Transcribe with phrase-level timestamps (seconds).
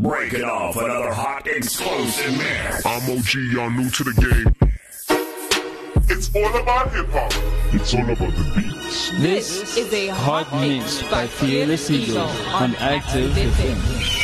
[0.00, 2.86] Breaking off another hot explosive mix.
[2.86, 4.70] I'm OG, y'all new to the game.
[6.08, 7.30] It's all about hip hop.
[7.74, 9.10] It's all about the beats.
[9.20, 14.19] This is a hot mix by Fearless Eagle on Active FM.